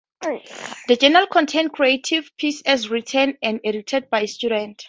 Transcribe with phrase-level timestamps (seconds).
[0.87, 4.79] The journal contains creatives pieces as written and edited by students.